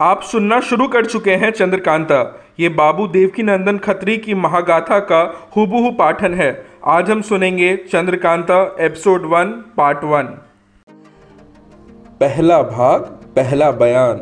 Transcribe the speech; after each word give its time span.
आप 0.00 0.22
सुनना 0.22 0.60
शुरू 0.60 0.88
कर 0.88 1.06
चुके 1.06 1.30
हैं 1.30 1.50
चंद्रकांता। 1.50 2.44
ये 2.60 2.68
बाबू 2.68 3.06
देवकी 3.06 3.42
नंदन 3.42 3.78
खत्री 3.78 4.16
की 4.18 4.34
महागाथा 4.34 4.98
का 4.98 5.48
हुबहू 5.56 5.90
पाठन 5.90 6.34
है। 6.34 6.66
आज 6.84 7.10
हम 7.10 7.22
सुनेंगे 7.22 7.76
Chandrakanta 7.76 8.76
episode 8.80 9.26
one, 9.26 9.44
part 9.76 10.04
one. 10.04 10.22
पहला 12.20 12.62
भाग, 12.62 13.00
पहला 13.36 13.70
बयान। 13.70 14.20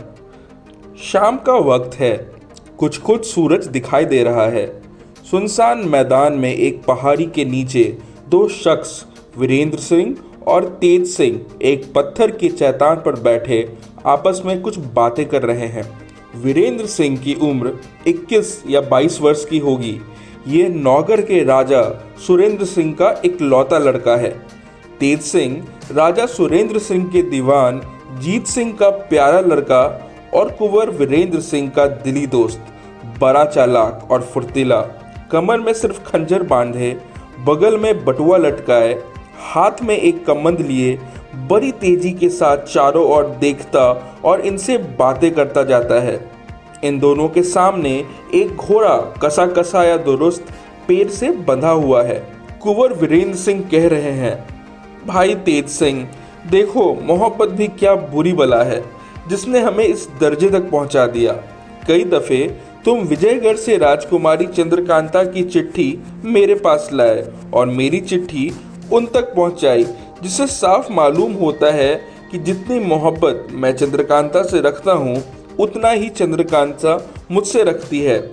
शाम 1.02 1.36
का 1.36 1.52
वक्त 1.52 1.94
है। 1.94 2.32
कुछ 2.78 2.98
कुछ 2.98 3.26
सूरज 3.26 3.66
दिखाई 3.66 4.04
दे 4.04 4.22
रहा 4.24 4.46
है। 4.46 4.82
सुनसान 5.30 5.78
मैदान 5.78 6.32
में 6.32 6.54
एक 6.54 6.84
पहाड़ी 6.84 7.26
के 7.26 7.44
नीचे 7.44 7.98
दो 8.28 8.48
शख्स, 8.48 9.06
वीरेंद्र 9.38 9.78
सिंह 9.78 10.16
और 10.46 10.64
तेज 10.64 11.06
सिंह, 11.06 11.46
एक 11.62 11.92
पत्थर 11.94 12.30
के 12.30 12.48
चैतान 12.48 12.96
पर 12.96 13.20
बैठे 13.20 13.76
आपस 14.06 14.42
में 14.44 14.60
कुछ 14.60 14.78
बातें 14.94 15.28
कर 15.28 15.42
रहे 15.42 15.66
हैं। 15.66 15.84
वीरेंद्र 16.36 16.86
सिंह 16.86 17.16
की 17.18 17.34
उम्र 17.34 17.72
21 18.06 18.62
या 18.70 18.80
22 18.80 19.20
वर्ष 19.20 19.44
की 19.44 19.58
होगी। 19.58 20.00
ये 20.48 20.68
नौगर 20.68 21.20
के 21.20 21.42
राजा 21.44 21.82
सुरेंद्र 22.26 22.64
सिंह 22.64 22.92
का 22.92 23.10
एक 23.24 23.40
लौता 23.42 23.78
लड़का 23.78 24.16
है। 24.16 24.30
तेज 25.00 25.20
सिंह, 25.20 25.66
राजा 25.92 26.26
सुरेंद्र 26.26 26.78
सिंह 26.78 27.06
के 27.06 27.22
दीवान, 27.22 27.80
जीत 28.20 28.46
सिंह 28.46 28.72
का 28.72 28.90
प्यारा 28.90 29.40
लड़का 29.40 30.10
और 30.34 30.50
कुंवर 30.50 30.90
वीरेंद्र 30.90 31.40
सिंह 31.40 31.70
का 31.70 31.86
दिली 31.86 32.26
दोस्त, 32.26 32.64
बड़ा 33.20 33.44
चालाक 33.44 34.08
और 34.10 34.22
फुर्तीला। 34.22 34.80
कमर 35.32 35.60
में 35.60 35.72
सिर्फ़ 35.72 36.02
खंजर 36.02 36.42
बांधे, 36.42 36.96
बगल 37.44 37.78
में 37.78 38.04
बटुआ 38.04 38.36
लटकाए, 38.36 38.92
हाथ 39.38 39.82
में 39.82 39.96
एक 39.96 40.24
कमंद 40.26 40.60
लिए 40.60 40.98
बड़ी 41.48 41.70
तेज़ी 41.72 42.12
के 42.12 42.28
साथ 42.28 42.64
चारों 42.64 43.04
ओर 43.06 43.28
देखता 43.40 43.80
और 44.24 44.40
इनसे 44.40 44.78
बातें 44.98 45.30
करता 45.34 45.62
जाता 45.62 46.00
है। 46.00 46.18
इन 46.84 46.98
दोनों 46.98 47.28
के 47.28 47.42
सामने 47.42 47.92
एक 48.34 48.56
घोड़ा 48.56 48.96
कसा 49.22 49.46
कसा 49.48 49.84
या 49.84 49.96
दुरुस्त 49.96 50.52
पेड़ 50.88 51.08
से 51.10 51.30
बंधा 51.46 51.70
हुआ 51.70 52.02
है। 52.02 52.18
कुंवर 52.62 52.92
वीरेंद्र 52.92 53.36
सिंह 53.36 53.62
कह 53.70 53.88
रहे 53.88 54.10
हैं, 54.12 54.36
भाई 55.06 55.34
तेज 55.36 55.68
सिंह, 55.68 56.06
देखो 56.50 56.92
मोहब्बत 57.02 57.48
भी 57.48 57.66
क्या 57.70 57.94
बुरी 57.94 58.32
बला 58.32 58.62
है, 58.62 58.82
जिसने 59.28 59.60
हमें 59.60 59.84
इस 59.84 60.08
दर्जे 60.20 60.50
तक 60.50 60.70
पहुँचा 60.70 61.06
दिया। 61.06 61.32
कई 61.86 62.04
दफे 62.04 62.46
तुम 62.84 63.00
विजयगढ़ 63.00 63.56
से 63.56 63.76
राजकुमारी 63.76 64.46
चंद्रकांता 64.46 65.22
की 65.24 65.42
चिट्ठी 65.44 65.86
मेरे 66.24 66.54
पास 66.54 66.88
लाए 66.92 67.26
और 67.54 67.66
मेरी 67.66 68.00
चिट्ठी 68.00 68.50
उन 68.92 69.06
तक 69.06 69.34
पहुंचाई 69.34 69.84
जिससे 70.24 70.46
साफ़ 70.46 70.92
मालूम 70.92 71.32
होता 71.32 71.72
है 71.72 71.94
कि 72.30 72.38
जितनी 72.38 72.78
मोहब्बत 72.78 73.48
मैं 73.50 73.76
चंद्रकांता 73.76 74.42
से 74.42 74.60
रखता 74.60 74.92
हूँ, 74.92 75.22
उतना 75.60 75.90
ही 75.90 76.08
चंद्रकांता 76.08 77.10
मुझसे 77.30 77.62
रखती 77.62 78.00
है। 78.00 78.30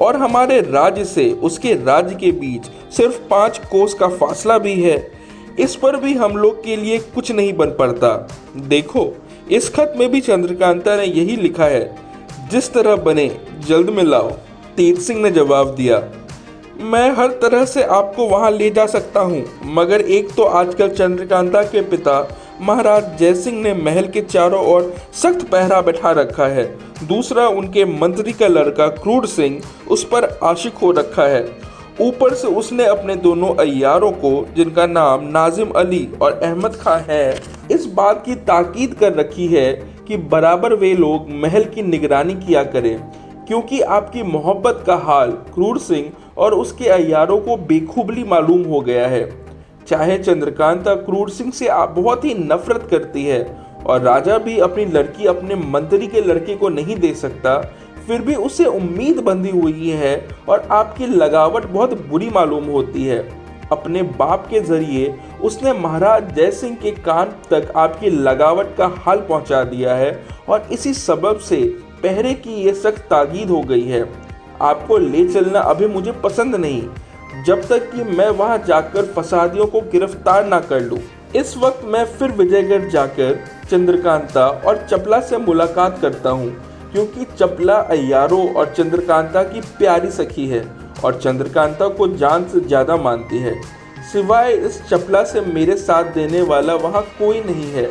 और 0.00 0.16
हमारे 0.16 0.60
राज्य 0.60 1.04
से 1.04 1.32
उसके 1.32 1.74
राज्य 1.74 2.14
के 2.14 2.32
बीच 2.32 2.94
सिर्फ़ 2.94 3.18
पाँच 3.28 3.58
कोस 3.58 3.94
का 3.94 4.08
फासला 4.08 4.58
भी 4.58 4.82
है। 4.82 5.12
इस 5.58 5.76
पर 5.76 5.96
भी 5.96 6.14
हम 6.14 6.36
लोग 6.36 6.64
के 6.64 6.76
लिए 6.76 6.98
कुछ 6.98 7.32
नहीं 7.32 7.52
बन 7.52 7.70
पड़ता। 7.70 8.28
देखो, 8.56 9.16
इस 9.50 9.74
खत 9.74 9.94
में 9.96 10.10
भी 10.10 10.20
चंद्रकांता 10.20 10.96
ने 10.96 11.04
यही 11.04 11.36
लिखा 11.36 11.64
है, 11.64 11.96
जिस 12.50 12.72
तरह 12.72 12.96
बने, 12.96 13.40
जल्द 13.68 13.90
में 13.90 14.04
लाओ। 14.04 14.30
तेज 14.76 15.00
सिंह 15.00 15.22
ने 15.22 15.30
जवाब 15.30 15.74
दिया। 15.74 16.17
मैं 16.80 17.10
हर 17.10 17.30
तरह 17.32 17.64
से 17.64 17.82
आपको 17.82 18.26
वहाँ 18.28 18.50
ले 18.50 18.68
जा 18.70 18.84
सकता 18.86 19.20
हूँ, 19.20 19.42
मगर 19.66 20.00
एक 20.00 20.28
तो 20.34 20.42
आजकल 20.42 20.88
चंद्रकांता 20.90 21.62
के 21.62 21.80
पिता 21.82 22.20
महाराज 22.60 23.16
जयसिंह 23.18 23.60
ने 23.62 23.72
महल 23.74 24.06
के 24.08 24.20
चारों 24.22 24.62
ओर 24.66 24.92
सख्त 25.14 25.42
पहरा 25.48 25.80
बैठा 25.80 26.10
रखा 26.12 26.46
है। 26.46 26.64
दूसरा, 27.02 27.46
उनके 27.48 27.84
मंत्री 27.92 28.32
का 28.32 28.48
लड़का 28.48 28.88
क्रूर 28.88 29.26
सिंह 29.26 29.60
उस 29.90 30.04
पर 30.04 30.28
आशिक 30.44 30.74
हो 30.74 30.90
रखा 30.92 31.26
है। 31.26 31.44
ऊपर 32.00 32.34
से 32.34 32.48
उसने 32.48 32.86
अपने 32.86 33.16
दोनों 33.16 33.54
अयारों 33.56 34.10
को, 34.14 34.46
जिनका 34.56 34.86
नाम 34.86 35.24
नाजिम 35.28 35.70
अली 35.72 36.08
और 36.22 36.32
अहमद 36.34 36.76
खां 36.76 37.00
है, 37.02 37.40
इस 37.70 37.86
बात 37.88 38.24
की 38.26 38.34
ताकीद 38.46 38.94
कर 38.94 39.14
रखी 39.14 39.46
है 39.46 39.72
कि 40.08 40.16
बराबर 40.16 40.74
वे 40.74 40.94
लोग 40.94 41.30
महल 41.42 41.64
की 41.64 41.82
निगरानी 41.84 42.34
किया 42.36 42.62
करें, 42.64 42.96
क्योंकि 43.48 43.80
आपकी 43.82 44.22
मोहब्बत 44.22 44.82
का 44.86 44.96
हाल 45.02 45.30
क्रूर 45.54 45.78
सिंह 45.80 46.10
और 46.38 46.54
उसके 46.54 46.88
अयारों 46.88 47.38
को 47.40 47.56
बेखूबली 47.66 48.24
मालूम 48.24 48.62
हो 48.64 48.80
गया 48.80 49.06
है। 49.08 49.28
चाहे 49.88 50.18
चंद्रकांता 50.18 50.94
क्रूर 50.96 51.30
सिंह 51.30 51.50
से 51.52 51.66
आप 51.68 51.90
बहुत 51.90 52.24
ही 52.24 52.34
नफरत 52.36 52.86
करती 52.90 53.24
है 53.24 53.42
और 53.86 54.00
राजा 54.02 54.38
भी 54.38 54.58
अपनी 54.60 54.84
लड़की 54.86 55.26
अपने 55.26 55.54
मंत्री 55.54 56.06
के 56.06 56.20
लड़के 56.22 56.54
को 56.56 56.68
नहीं 56.68 56.96
दे 56.96 57.12
सकता, 57.14 57.58
फिर 58.06 58.22
भी 58.22 58.34
उसे 58.36 58.64
उम्मीद 58.66 59.18
बंधी 59.20 59.50
हुई 59.50 59.90
है 59.90 60.28
और 60.48 60.68
आपकी 60.72 61.06
लगावट 61.06 61.66
बहुत 61.66 62.06
बुरी 62.08 62.28
मालूम 62.30 62.64
होती 62.66 63.04
है। 63.04 63.18
अपने 63.72 64.02
बाप 64.18 64.46
के 64.50 64.60
ज़रिए 64.60 65.14
उसने 65.42 65.72
महाराज 65.72 66.32
जय 66.34 66.50
सिंह 66.50 66.76
के 66.76 66.90
कान 67.00 67.32
तक 67.50 67.72
आपकी 67.76 68.10
लगावट 68.10 68.76
का 68.76 68.86
हाल 68.98 69.18
पहुँचा 69.18 69.62
दिया 69.64 69.94
है 69.94 70.12
और 70.48 70.68
इसी 70.72 70.94
सबब 70.94 71.38
से 71.38 71.62
पहरे 72.02 72.32
की 72.36 72.62
ये 72.62 72.72
सख्त 72.74 73.02
ताकीद 73.04 73.50
हो 73.50 73.60
गई 73.62 73.84
है। 73.84 74.02
आपको 74.62 74.98
ले 74.98 75.26
चलना 75.28 75.60
अभी 75.62 75.86
मुझे 75.88 76.12
पसंद 76.24 76.56
नहीं। 76.56 77.42
जब 77.44 77.66
तक 77.68 77.90
कि 77.90 78.02
मैं 78.06 78.28
वहाँ 78.30 78.58
जाकर 78.58 79.12
फसादियों 79.12 79.66
को 79.66 79.80
गिरफ़्तार 79.82 80.46
ना 80.46 80.60
कर 80.62 80.80
लूँ। 80.80 80.98
इस 81.36 81.56
वक्त 81.56 81.84
मैं 81.84 82.04
फिर 82.08 82.32
विजयगढ़ 82.32 82.88
जाकर 82.90 83.38
चंद्रकांता 83.70 84.46
और 84.48 84.86
चपला 84.86 85.20
से 85.20 85.38
मुलाकात 85.38 85.98
करता 86.02 86.30
हूँ, 86.30 86.50
क्योंकि 86.92 87.24
चपला 87.36 87.76
अयारो 87.90 88.38
और 88.50 88.72
चंद्रकांता 88.74 89.42
की 89.44 89.60
प्यारी 89.78 90.10
सखी 90.12 90.46
है 90.48 90.64
और 91.04 91.20
चंद्रकांता 91.20 91.88
को 91.88 92.08
जान 92.16 92.48
से 92.48 92.60
ज़्यादा 92.60 92.96
मानती 92.98 93.38
है। 93.38 93.54
सिवाय 94.12 94.52
इस 94.52 94.82
चपला 94.82 95.22
से 95.24 95.40
मेरे 95.42 95.76
साथ 95.76 96.12
देने 96.14 96.42
वाला 96.44 96.74
वहाँ 96.76 97.02
कोई 97.18 97.40
नहीं 97.42 97.70
है। 97.72 97.88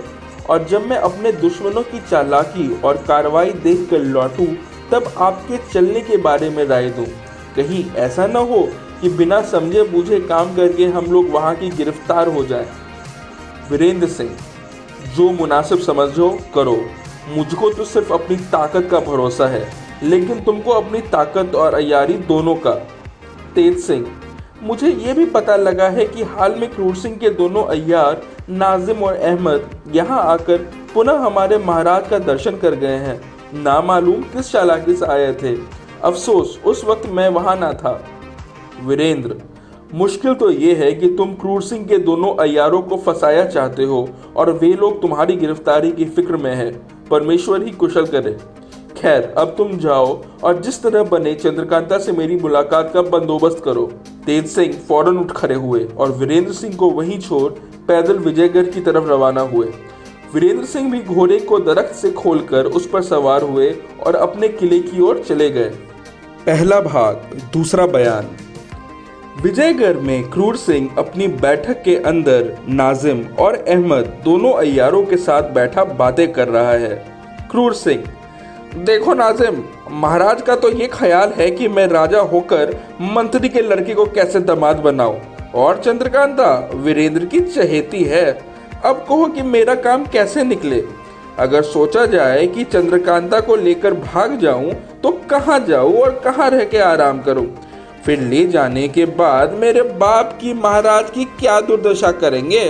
और 0.49 0.63
जब 0.65 0.85
मैं 0.87 0.97
अपने 0.99 1.31
दुश्मनों 1.33 1.81
की 1.83 1.99
चालाकी 2.01 2.69
और 2.81 2.97
कार्रवाई 3.07 3.51
देख 3.63 3.87
कर 3.89 3.99
लौटूं 3.99 4.45
तब 4.91 5.11
आपके 5.17 5.57
चलने 5.73 6.01
के 6.01 6.17
बारे 6.17 6.49
में 6.49 6.63
राय 6.65 6.89
दूँ। 6.89 7.05
कहीं 7.55 7.83
ऐसा 7.97 8.27
न 8.27 8.35
हो 8.35 8.61
कि 9.01 9.09
बिना 9.09 9.41
समझे 9.43 9.83
बूझे 9.83 10.19
काम 10.19 10.55
करके 10.55 10.85
हम 10.87 11.05
लोग 11.05 11.29
वहाँ 11.29 11.55
की 11.55 11.69
गिरफ़्तार 11.69 12.27
हो 12.27 12.43
जाए। 12.45 12.67
वीरेंद्र 13.71 14.07
सिंह, 14.07 14.29
जो 15.15 15.29
मुनासिब 15.31 15.79
समझो, 15.79 16.29
करो। 16.55 16.77
मुझको 17.29 17.69
तो 17.69 17.85
सिर्फ़ 17.85 18.13
अपनी 18.13 18.35
ताकत 18.51 18.87
का 18.91 18.99
भरोसा 19.01 19.47
है, 19.47 19.67
लेकिन 20.03 20.43
तुमको 20.43 20.71
अपनी 20.71 21.01
ताकत 21.09 21.55
और 21.55 21.73
अयारी 21.73 22.13
दोनों 22.27 22.55
का। 22.57 22.73
तेज 23.55 23.79
सिंह, 23.79 24.05
मुझे 24.63 24.89
ये 24.89 25.13
भी 25.13 25.25
पता 25.27 25.55
लगा 25.55 25.87
है 25.89 26.05
कि 26.05 26.23
हाल 26.25 26.55
में 26.55 26.69
क्रूर 26.71 26.95
सिंह 26.95 27.15
के 27.15 27.29
दोनों 27.31 27.63
अयार 27.65 28.21
नाजिम 28.49 29.03
और 29.03 29.15
अहमद, 29.15 29.69
यहाँ 29.93 30.21
आकर 30.23 30.57
पुनः 30.93 31.17
हमारे 31.17 31.57
महाराज 31.57 32.07
का 32.09 32.19
दर्शन 32.21 32.57
कर 32.57 32.75
गए 32.75 32.97
हैं। 32.97 33.19
नामालूम 33.53 34.21
किस 34.23 34.51
चालाकी 34.51 34.93
से 34.93 35.05
आए 35.05 35.33
थे। 35.33 35.55
अफसोस, 36.03 36.59
उस 36.65 36.83
वक्त 36.85 37.09
मैं 37.09 37.29
वहाँ 37.29 37.55
ना 37.55 37.71
था। 37.73 37.91
वीरेंद्र, 38.83 39.35
मुश्किल 39.93 40.33
तो 40.33 40.49
ये 40.51 40.73
है 40.75 40.91
कि 40.93 41.07
तुम 41.07 41.33
क्रूर 41.33 41.61
सिंह 41.61 41.85
के 41.85 41.97
दोनों 41.97 42.33
अयारों 42.35 42.81
को 42.81 42.97
फंसाया 42.97 43.45
चाहते 43.45 43.83
हो 43.83 44.07
और 44.35 44.51
वे 44.51 44.73
लोग 44.73 45.01
तुम्हारी 45.01 45.35
गिरफ्तारी 45.35 45.91
की 45.91 46.05
फ़िक्र 46.05 46.37
में 46.37 46.53
है। 46.55 46.71
परमेश्वर 47.11 47.63
ही 47.63 47.71
कुशल 47.71 48.05
करे। 48.05 48.37
खैर, 48.97 49.33
अब 49.37 49.55
तुम 49.57 49.77
जाओ 49.77 50.21
और 50.43 50.61
जिस 50.61 50.81
तरह 50.83 51.03
बने 51.03 51.33
चंद्रकांता 51.33 51.97
से 51.97 52.11
मेरी 52.11 52.35
मुलाकात 52.35 52.91
का 52.93 53.01
बंदोबस्त 53.01 53.63
करो। 53.63 53.91
तेज 54.25 54.47
सिंह 54.47 54.73
फ़ौरन 54.73 55.17
उठ 55.17 55.31
खड़े 55.31 55.55
हुए 55.55 55.83
और 55.97 56.11
वीरेंद्र 56.11 56.53
सिंह 56.53 56.75
को 56.75 56.89
वहीं 56.89 57.19
छोड़ 57.19 57.51
पैदल 57.87 58.17
विजयगढ़ 58.17 58.65
की 58.65 58.81
तरफ़ 58.81 59.05
रवाना 59.05 59.41
हुए। 59.41 59.67
वीरेंद्र 60.33 60.65
सिंह 60.65 60.91
भी 60.91 60.99
घोड़े 60.99 61.37
को 61.39 61.57
दरख्त 61.59 61.93
से 61.95 62.11
खोलकर 62.11 62.65
उस 62.65 62.87
पर 62.89 63.01
सवार 63.01 63.41
हुए 63.41 63.69
और 64.05 64.15
अपने 64.15 64.47
किले 64.47 64.79
की 64.79 65.01
ओर 65.01 65.23
चले 65.27 65.49
गए। 65.49 65.69
पहला 66.45 66.79
भाग, 66.81 67.39
दूसरा 67.53 67.85
बयान। 67.87 68.27
विजयगढ़ 69.41 69.97
में 69.97 70.23
क्रूर 70.23 70.57
सिंह 70.57 70.89
अपनी 70.97 71.27
बैठक 71.27 71.81
के 71.83 71.95
अंदर 71.95 72.57
नाजिम 72.69 73.23
और 73.39 73.55
अहमद 73.67 74.21
दोनों 74.23 74.53
अयारों 74.53 75.03
के 75.03 75.17
साथ 75.17 75.43
बैठा 75.43 75.83
बातें 75.83 76.31
कर 76.33 76.47
रहा 76.47 76.71
है। 76.71 76.95
क्रूर 77.51 77.73
सिंह, 77.73 78.03
देखो 78.77 79.13
नाजिम, 79.13 79.63
महाराज 79.91 80.41
का 80.41 80.55
तो 80.55 80.71
ये 80.71 80.87
ख्याल 80.87 81.29
है 81.29 81.49
कि 81.51 81.67
मैं 81.67 81.87
राजा 81.87 82.19
होकर 82.19 82.75
मंत्री 83.01 83.49
के 83.49 83.61
लड़के 83.61 83.93
को 83.93 84.05
कैसे 84.05 84.39
दामाद 84.39 84.77
बनाऊँ? 84.77 85.19
और 85.55 85.77
चंद्रकांता, 85.77 86.69
वीरेंद्र 86.73 87.25
की 87.25 87.39
चहेती 87.39 88.03
है। 88.03 88.56
अब 88.85 89.05
कहो 89.09 89.27
कि 89.27 89.41
मेरा 89.43 89.75
काम 89.75 90.05
कैसे 90.05 90.43
निकले? 90.43 90.83
अगर 91.39 91.61
सोचा 91.63 92.05
जाए 92.05 92.45
कि 92.47 92.63
चंद्रकांता 92.63 93.39
को 93.39 93.55
लेकर 93.55 93.93
भाग 93.93 94.37
जाऊँ 94.39 94.73
तो 95.03 95.11
कहाँ 95.29 95.59
जाऊँ 95.59 95.93
और 95.93 96.19
कहाँ 96.23 96.49
रह 96.49 96.63
के 96.65 96.77
आराम 96.79 97.21
करूँ? 97.21 97.45
फिर 98.05 98.21
ले 98.21 98.45
जाने 98.47 98.87
के 98.87 99.05
बाद 99.05 99.53
मेरे 99.53 99.81
बाप 99.81 100.37
की 100.41 100.53
महाराज 100.53 101.09
की 101.09 101.25
क्या 101.39 101.59
दुर्दशा 101.61 102.11
करेंगे? 102.13 102.63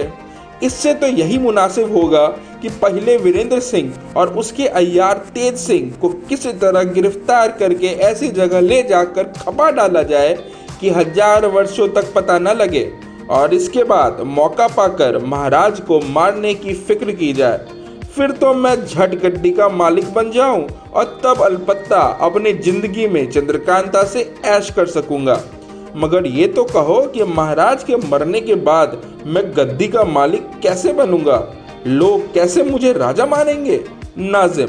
इससे 0.64 0.94
तो 0.94 1.08
यही 1.08 1.38
मुनासिब 1.38 1.96
होगा 1.96 2.26
कि 2.62 2.70
पहले 2.82 3.18
वीरेंद्र 3.18 3.60
सिंह 3.60 3.94
और 4.18 4.34
उसके 4.34 4.68
अयार 4.68 5.18
तेज 5.34 5.58
सिंह 5.58 5.92
को 6.02 6.10
किसी 6.30 6.54
तरह 6.54 6.84
गिरफ़्तार 6.84 7.52
करके 7.52 7.88
ऐसी 8.06 8.28
जगह 8.30 8.62
ले 8.62 8.82
जाकर 8.84 9.24
खपा 9.34 9.70
डाला 9.72 10.04
जाए 10.04 10.34
कि 10.80 10.90
हज़ार 10.90 11.46
वर्षों 11.48 11.88
तक 11.88 12.14
पता 12.14 12.40
न 12.40 12.58
लगे। 12.58 12.90
और 13.30 13.54
इसके 13.54 13.84
बाद 13.84 14.22
मौका 14.28 14.68
पाकर 14.68 15.18
महाराज 15.26 15.80
को 15.80 16.00
मारने 16.10 16.54
की 16.54 16.74
फ़िक्र 16.76 17.12
की 17.12 17.32
जाए। 17.34 17.66
फिर 18.16 18.32
तो 18.32 18.54
मैं 18.54 18.76
झट 18.86 19.16
गड्डी 19.22 19.52
का 19.52 19.68
मालिक 19.70 20.14
बन 20.14 20.32
जाऊँ 20.32 20.68
और 20.94 21.20
तब 21.24 21.42
अलपत्ता 21.42 22.00
अपनी 22.22 22.54
ज़िंदगी 22.54 23.08
में 23.08 23.30
चंद्रकांता 23.32 24.04
से 24.06 24.32
ऐश 24.46 24.72
कर 24.72 24.86
सकूँगा। 24.88 25.40
मगर 25.96 26.28
ये 26.28 26.48
तो 26.48 26.64
कहो 26.66 27.02
कि 27.08 27.24
महाराज 27.26 27.84
के 27.84 27.96
मरने 28.08 28.42
के 28.42 28.56
बाद 28.64 29.02
मैं 29.26 29.44
गद्दी 29.58 29.88
का 29.88 30.04
मालिक 30.06 30.50
कैसे 30.64 30.94
बनूँगा? 30.94 31.44
लोग 31.88 32.34
कैसे 32.34 32.64
मुझे 32.64 32.94
राजा 32.94 33.26
मानेंगे? 33.26 33.84
नाजिम, 34.18 34.68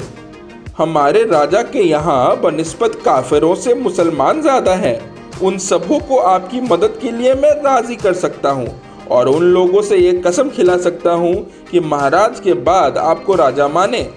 हमारे 0.79 1.23
राजा 1.25 1.63
के 1.63 1.81
यहाँ 1.81 2.41
बनस्पत 2.41 3.01
काफिरों 3.05 3.55
से 3.55 3.75
मुसलमान 3.75 4.43
ज़्यादा 4.43 4.75
हैं। 4.75 5.08
उन 5.43 5.59
सबों 5.59 5.99
को 6.01 6.17
आपकी 6.19 6.61
मदद 6.61 6.99
के 7.03 7.11
लिए 7.11 7.35
मैं 7.35 7.51
राज़ी 7.63 7.97
कर 7.97 8.13
सकता 8.15 8.51
हूँ 8.51 8.69
और 9.11 9.29
उन 9.29 9.43
लोगों 9.45 9.83
से 9.83 9.97
ये 9.97 10.13
कसम 10.23 10.49
खिला 10.51 10.77
सकता 10.79 11.13
हूँ 11.13 11.35
कि 11.71 11.81
महाराज 11.83 12.41
के 12.41 12.55
बाद 12.63 12.99
आपको 12.99 13.35
राजा 13.35 13.69
माने। 13.69 14.09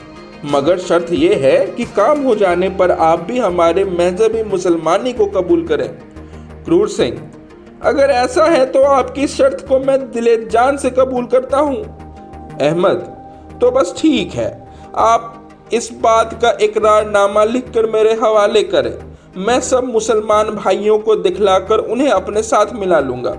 मगर 0.45 0.79
शर्त 0.79 1.11
यह 1.13 1.37
है 1.37 1.65
कि 1.67 1.85
काम 1.95 2.21
हो 2.23 2.35
जाने 2.35 2.69
पर 2.71 2.91
आप 2.91 3.19
भी 3.21 3.37
हमारे 3.39 3.83
मजहबी 3.85 4.43
मुसलमानी 4.43 5.13
को 5.13 5.25
कबूल 5.27 5.65
करें। 5.67 5.87
क्रूर 6.65 6.89
सिंह, 6.89 7.21
अगर 7.83 8.09
ऐसा 8.11 8.45
है 8.45 8.65
तो 8.65 8.81
आपकी 8.85 9.27
शर्त 9.27 9.65
को 9.67 9.79
मैं 9.79 9.99
दिले 10.11 10.35
जान 10.47 10.77
से 10.77 10.89
कबूल 10.91 11.25
करता 11.27 11.57
हूँ। 11.59 11.77
अहमद 12.61 13.05
तो 13.61 13.71
बस 13.71 13.93
ठीक 13.97 14.33
है। 14.33 14.49
आप 14.97 15.69
इस 15.73 15.89
बात 16.01 16.33
का 16.41 16.57
इकरारनामा 16.61 17.43
लिखकर 17.43 17.89
मेरे 17.91 18.13
हवाले 18.15 18.63
करें। 18.65 18.93
मैं 19.37 19.59
सब 19.61 19.83
मुसलमान 19.83 20.49
भाइयों 20.49 20.97
को 20.99 21.15
दिखलाकर 21.15 21.79
उन्हें 21.79 22.09
अपने 22.09 22.41
साथ 22.43 22.73
मिला 22.73 22.99
लूँगा। 22.99 23.31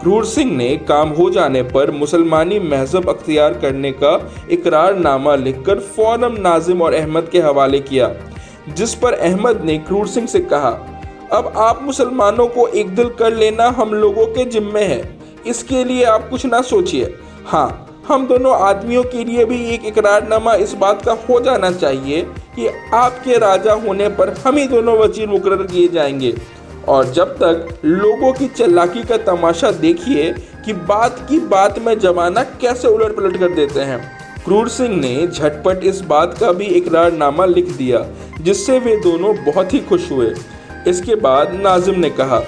क्रूर 0.00 0.24
सिंह 0.24 0.52
ने 0.56 0.76
काम 0.88 1.08
हो 1.08 1.28
जाने 1.30 1.62
पर 1.62 1.90
मुसलमानी 1.90 2.58
महजब 2.58 3.08
अख्तियार 3.08 3.54
करने 3.54 3.90
का 3.92 4.12
इकरारनामा 4.50 5.34
लिखकर 5.34 5.80
फ़ौरन 5.88 6.40
नाजिम 6.40 6.82
और 6.82 6.94
अहमद 6.94 7.28
के 7.28 7.40
हवाले 7.40 7.80
किया, 7.80 8.12
जिस 8.68 8.94
पर 8.94 9.12
अहमद 9.12 9.64
ने 9.64 9.78
क्रूर 9.78 10.08
सिंह 10.08 10.26
से 10.26 10.40
कहा, 10.42 10.70
अब 11.32 11.52
आप 11.58 11.82
मुसलमानों 11.82 12.46
को 12.46 12.66
एक 12.68 12.94
दिल 12.94 13.08
कर 13.10 13.34
लेना 13.34 13.68
हम 13.70 13.94
लोगों 13.94 14.26
के 14.26 14.44
जिम्मे 14.44 14.84
है। 14.84 15.02
इसके 15.46 15.84
लिए 15.84 16.04
आप 16.04 16.28
कुछ 16.30 16.46
ना 16.46 16.60
सोचिए। 16.62 17.14
हाँ 17.46 17.87
हम 18.08 18.26
दोनों 18.26 18.54
आदमियों 18.56 19.02
के 19.04 19.24
लिए 19.24 19.44
भी 19.44 19.56
एक 19.64 19.84
इकरारनामा 19.84 20.54
इस 20.54 20.72
बात 20.72 21.04
का 21.04 21.12
हो 21.12 21.40
जाना 21.40 21.70
चाहिए 21.70 22.22
कि 22.56 22.68
आपके 22.94 23.38
राजा 23.38 23.72
होने 23.72 24.08
पर 24.08 24.28
हम 24.46 24.56
ही 24.56 24.66
दोनों 24.68 24.96
वज़ीर 24.98 25.28
मुकर 25.28 25.62
किए 25.62 25.88
जाएँगे। 25.88 26.34
और 26.88 27.10
जब 27.12 27.34
तक 27.34 27.80
लोगों 27.84 28.32
की 28.32 28.48
चलाकी 28.48 29.02
का 29.02 29.16
तमाशा 29.16 29.70
देखिए 29.70 30.32
कि 30.64 30.72
बात 30.72 31.26
की 31.28 31.38
बात 31.38 31.78
में 31.78 31.98
जमाना 31.98 32.42
कैसे 32.42 32.88
उलट 32.88 33.16
पलट 33.16 33.36
कर 33.36 33.48
देते 33.48 33.80
हैं। 33.80 34.00
क्रूर 34.44 34.68
सिंह 34.68 34.96
ने 34.96 35.26
झटपट 35.26 35.84
इस 35.84 36.00
बात 36.00 36.38
का 36.38 36.52
भी 36.52 36.64
इकरारनामा 36.64 37.44
लिख 37.44 37.68
दिया, 37.68 38.04
जिससे 38.40 38.78
वे 38.78 38.96
दोनों 38.96 39.34
बहुत 39.44 39.74
ही 39.74 39.80
खुश 39.80 40.10
हुए। 40.12 40.34
इसके 40.86 41.14
बाद 41.14 41.52
नाजिम 41.52 42.00
ने 42.00 42.10
कहा, 42.10 42.42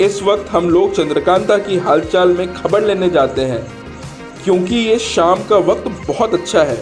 इस 0.00 0.22
वक्त 0.22 0.50
हम 0.50 0.70
लोग 0.70 0.94
चंद्रकांता 0.94 1.58
की 1.58 1.76
हालचाल 1.76 2.28
में 2.28 2.54
खबर 2.54 2.84
लेने 2.84 3.10
जाते 3.10 3.42
हैं। 3.42 3.77
क्योंकि 4.48 4.76
ये 4.76 4.98
शाम 4.98 5.42
का 5.44 5.56
वक्त 5.56 5.88
बहुत 6.06 6.34
अच्छा 6.34 6.62
है। 6.62 6.76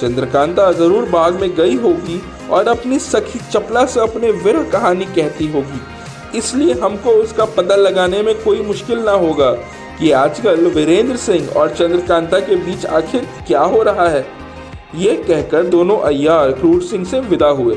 चंद्रकांता 0.00 0.70
ज़रूर 0.72 1.08
बाग 1.08 1.40
में 1.40 1.54
गई 1.54 1.74
होगी 1.74 2.20
और 2.50 2.68
अपनी 2.68 2.98
सखी 2.98 3.38
चपला 3.52 3.84
से 3.84 4.00
अपने 4.00 4.30
विरह 4.44 4.68
कहानी 4.70 5.04
कहती 5.06 5.46
होगी। 5.46 6.38
इसलिए 6.38 6.74
हमको 6.74 7.10
उसका 7.12 7.44
पता 7.56 7.76
लगाने 7.76 8.22
में 8.22 8.34
कोई 8.42 8.60
मुश्किल 8.62 8.98
ना 8.98 9.12
होगा 9.12 9.50
कि 9.98 10.10
आजकल 10.12 10.66
वीरेंद्र 10.66 11.16
सिंह 11.16 11.48
और 11.48 11.74
चंद्रकांता 11.74 12.40
के 12.40 12.56
बीच 12.56 12.86
आखिर 12.86 13.26
क्या 13.46 13.62
हो 13.64 13.82
रहा 13.82 14.08
है। 14.08 14.24
ये 14.94 15.16
कहकर 15.28 15.66
दोनों 15.66 15.98
अय्यार 15.98 16.52
क्रूर 16.52 16.82
सिंह 16.82 17.04
से 17.04 17.20
विदा 17.20 17.48
हुए। 17.48 17.74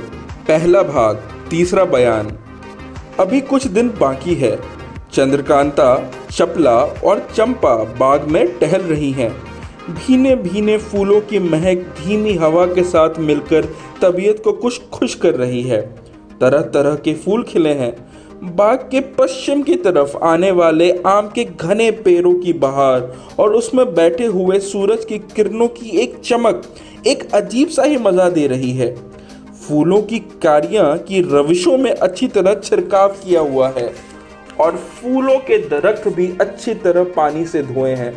पहला 0.47 0.83
भाग, 0.83 1.23
तीसरा 1.49 1.85
बयान। 1.87 2.37
अभी 3.19 3.41
कुछ 3.41 3.67
दिन 3.67 3.89
बाकी 3.99 4.35
है। 4.35 4.57
चंद्रकांता 5.13 5.95
चपला 6.31 6.77
और 7.05 7.27
चंपा 7.35 7.75
बाग 7.99 8.27
में 8.27 8.47
टहल 8.59 8.81
रही 8.81 9.11
हैं। 9.11 9.31
भीने 9.89 10.35
भीने 10.35 10.77
फूलों 10.77 11.19
की 11.21 11.39
महक 11.39 11.77
धीमी 11.99 12.33
हवा 12.33 12.65
के 12.65 12.83
साथ 12.83 13.19
मिलकर 13.19 13.65
तबीयत 14.01 14.41
को 14.43 14.51
कुछ 14.53 14.81
खुश 14.89 15.15
कर 15.15 15.35
रही 15.35 15.61
है। 15.63 15.81
तरह 16.41 16.61
तरह 16.73 16.95
के 16.95 17.13
फूल 17.13 17.43
खिले 17.43 17.73
हैं। 17.73 17.93
बाग 18.55 18.77
के 18.91 18.99
पश्चिम 19.17 19.61
की 19.61 19.75
तरफ़ 19.75 20.15
आने 20.17 20.51
वाले 20.51 20.91
आम 21.07 21.27
के 21.27 21.43
घने 21.45 21.89
पेड़ों 21.91 22.33
की 22.33 22.53
बहार 22.53 23.11
और 23.39 23.53
उसमें 23.53 23.93
बैठे 23.95 24.25
हुए 24.25 24.59
सूरज 24.59 25.05
की 25.05 25.17
किरणों 25.35 25.67
की 25.67 25.97
एक 25.99 26.17
चमक 26.19 26.61
एक 27.07 27.23
अजीब 27.33 27.69
सा 27.69 27.83
ही 27.83 27.97
मज़ा 27.97 28.29
दे 28.29 28.47
रही 28.47 28.71
है। 28.71 28.95
फूलों 29.61 30.01
की 30.01 30.19
कारियाँ 30.43 30.97
की 30.97 31.21
रविशों 31.31 31.77
में 31.77 31.91
अच्छी 31.91 32.27
तरह 32.27 32.55
छिड़काव 32.55 33.09
किया 33.23 33.41
हुआ 33.41 33.69
है। 33.69 33.91
और 34.61 34.75
फूलों 34.77 35.37
के 35.39 35.57
दरख्त 35.69 36.07
भी 36.07 36.27
अच्छी 36.41 36.73
तरह 36.73 37.03
पानी 37.15 37.45
से 37.45 37.61
धोए 37.63 37.93
हैं। 37.95 38.13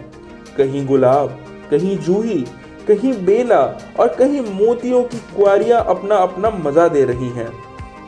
कहीं 0.57 0.87
गुलाब, 0.87 1.29
कहीं 1.71 1.99
जूही, 1.99 2.45
कहीं 2.89 3.13
बेला 3.25 3.61
और 4.01 4.09
कहीं 4.09 4.41
मोतियों 4.41 5.03
की 5.05 5.19
कुआरियाँ 5.37 5.85
अपना 5.85 6.17
अपना 6.17 6.51
मज़ा 6.51 6.89
दे 6.89 7.05
रही 7.05 7.29
हैं। 7.29 7.49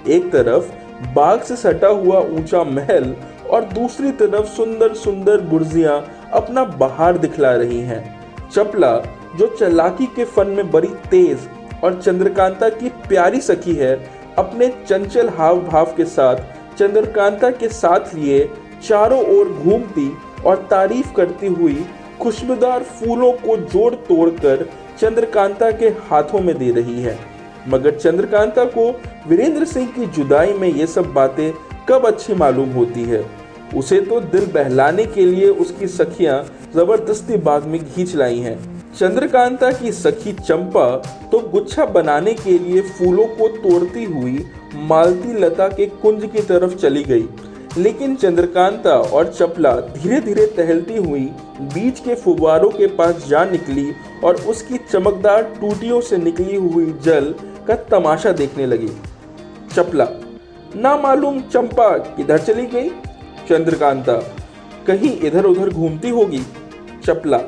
एक 0.09 0.31
तरफ़ 0.33 0.73
बाग 1.15 1.41
से 1.43 1.57
सटा 1.57 1.89
हुआ 1.89 2.21
ऊँचा 2.21 2.63
महल 2.65 3.15
और 3.51 3.65
दूसरी 3.65 4.11
तरफ़ 4.13 4.47
सुंदर 4.47 4.95
सुंदर 4.95 5.41
बुर्जियाँ 5.41 6.01
अपना 6.33 6.65
बहार 6.65 7.19
दिखला 7.19 7.55
रही 7.55 7.81
हैं। 7.81 8.03
चपला, 8.51 8.97
जो 9.37 9.47
चलाकी 9.61 10.07
के 10.07 10.25
फन 10.25 10.51
में 10.51 10.71
बड़ी 10.71 10.89
तेज 11.11 11.49
और 11.85 12.01
चंद्रकांता 12.03 12.69
की 12.69 12.89
प्यारी 13.09 13.41
सखी 13.41 13.75
है, 13.75 13.95
अपने 14.39 14.69
चंचल 14.89 15.29
हाव 15.29 15.61
भाव 15.61 15.95
के 15.97 16.05
साथ 16.05 16.37
चंद्रकांता 16.79 17.51
के 17.51 17.69
साथ 17.69 18.15
लिए 18.15 18.49
चारों 18.83 19.21
ओर 19.37 19.49
घूमती 19.49 20.11
और 20.47 20.67
तारीफ़ 20.71 21.13
करती 21.15 21.47
हुई 21.47 21.85
खुशबूदार 22.23 22.83
फूलों 22.83 23.33
को 23.39 23.57
जोड़ 23.57 23.95
तोड़ 23.95 24.29
कर 24.31 24.69
चंद्रकांता 25.01 25.71
के 25.71 25.89
हाथों 26.09 26.41
में 26.41 26.57
दे 26.59 26.71
रही 26.73 27.03
है। 27.03 27.19
मगर 27.69 27.99
चंद्रकांता 27.99 28.65
को 28.77 28.91
वीरेंद्र 29.29 29.65
सिंह 29.65 29.87
की 29.87 30.07
जुदाई 30.07 30.53
में 30.53 30.69
ये 30.69 30.87
सब 30.87 31.13
बातें 31.13 31.53
कब 31.89 32.07
अच्छी 32.07 32.35
मालूम 32.35 32.71
होती 32.71 33.03
है? 33.03 33.25
उसे 33.77 34.01
तो 34.01 34.21
दिल 34.23 34.47
बहलाने 34.47 35.05
के 35.07 35.27
लिए 35.27 35.49
उसकी 35.49 35.87
सखियाँ 35.87 36.43
ज़बरदस्ती 36.75 37.37
बाग 37.39 37.65
में 37.65 37.81
खींच 37.85 38.15
लाई 38.17 38.39
हैं। 38.39 38.59
चंद्रकांता 38.93 39.71
की 39.73 39.93
सखी 39.93 40.33
चंपा 40.33 40.87
तो 41.33 41.39
गुच्छा 41.49 41.85
बनाने 41.87 42.35
के 42.35 42.59
लिए 42.59 42.81
फूलों 42.81 43.27
को 43.37 43.49
तोड़ती 43.59 44.05
हुई 44.05 44.45
मालती 44.79 45.33
लता 45.35 45.69
के 45.69 45.87
कुंज 45.87 46.25
की 46.27 46.43
तरफ़ 46.43 46.75
चली 46.75 47.03
गई। 47.05 47.29
लेकिन 47.79 48.15
चंद्रकांता 48.17 48.91
और 48.91 49.27
चपला 49.29 49.73
धीरे 49.73 50.21
धीरे 50.21 50.47
टहलती 50.57 50.97
हुई 50.97 51.25
बीच 51.75 51.99
के 52.01 52.15
फुवारों 52.15 52.71
के 52.71 52.87
पास 52.97 53.27
जा 53.29 53.45
निकली 53.45 53.91
और 54.25 54.41
उसकी 54.43 54.79
चमकदार 54.91 55.43
टूटियों 55.61 56.01
से 56.01 56.17
निकली 56.17 56.57
हुई 56.57 56.87
जल 57.05 57.35
का 57.69 57.75
तमाशा 57.91 58.33
देखने 58.33 58.67
लगी। 58.67 58.91
चपला, 59.75 60.09
ना 60.77 60.97
मालूम 60.97 61.41
चंपा 61.43 61.89
किधर 62.17 62.39
चली 62.39 62.67
गई? 62.67 62.89
चंद्रकांता, 63.49 64.17
कहीं 64.87 65.17
इधर 65.21 65.45
उधर 65.45 65.71
घूमती 65.71 66.11
होगी? 66.11 66.43
चपला, 67.05 67.39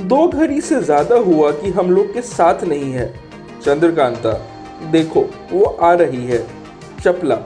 दो 0.00 0.26
घड़ी 0.28 0.60
से 0.60 0.82
ज़्यादा 0.82 1.16
हुआ 1.20 1.50
कि 1.52 1.70
हम 1.70 1.90
लोग 1.90 2.12
के 2.14 2.22
साथ 2.22 2.64
नहीं 2.64 2.92
है। 2.92 3.12
चंद्रकांता, 3.62 4.32
देखो, 4.90 5.28
वो 5.52 5.64
आ 5.64 5.92
रही 5.94 6.24
है। 6.26 6.46
चपला। 7.00 7.38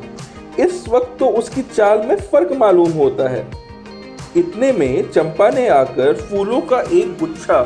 इस 0.60 0.84
वक्त 0.88 1.16
तो 1.18 1.26
उसकी 1.32 1.62
चाल 1.64 2.06
में 2.06 2.16
फ़र्क 2.22 2.52
मालूम 2.56 2.90
होता 2.92 3.28
है। 3.28 3.46
इतने 4.36 4.72
में 4.72 5.10
चंपा 5.10 5.48
ने 5.50 5.66
आकर 5.70 6.12
फूलों 6.20 6.60
का 6.62 6.80
एक 6.80 7.16
गुच्छा 7.18 7.62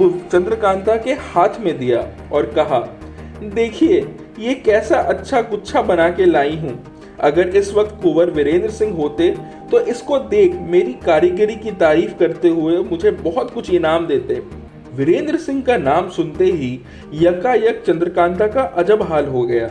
चंद्रकांता 0.00 0.96
के 0.96 1.12
हाथ 1.24 1.60
में 1.60 1.76
दिया 1.78 2.00
और 2.32 2.46
कहा, 2.52 2.78
देखिए, 3.44 4.00
ये 4.38 4.54
कैसा 4.56 4.98
अच्छा 5.00 5.40
गुच्छा 5.42 5.82
बना 5.82 6.08
के 6.10 6.24
लाई 6.24 6.56
हूँ। 6.56 6.78
अगर 7.20 7.48
इस 7.48 7.72
वक्त 7.74 7.98
कुंवर 8.02 8.30
वीरेंद्र 8.30 8.70
सिंह 8.70 8.96
होते 8.96 9.30
तो 9.70 9.80
इसको 9.82 10.18
देख 10.20 10.54
मेरी 10.70 10.92
कारीगरी 11.04 11.54
की 11.56 11.70
तारीफ़ 11.74 12.14
करते 12.18 12.48
हुए 12.48 12.78
मुझे 12.80 13.10
बहुत 13.12 13.50
कुछ 13.50 13.70
इनाम 13.70 14.06
देते। 14.06 14.34
वीरेंद्र 14.94 15.36
सिंह 15.38 15.62
का 15.62 15.76
नाम 15.76 16.08
सुनते 16.10 16.44
ही 16.44 16.78
यकायक 17.14 17.82
चंद्रकांता 17.86 18.46
का 18.46 18.62
अजब 18.76 19.02
हाल 19.02 19.26
हो 19.26 19.42
गया। 19.42 19.66